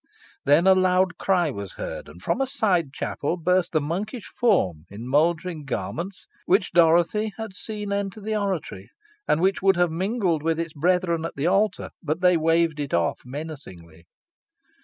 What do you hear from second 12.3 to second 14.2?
waved it off menacingly.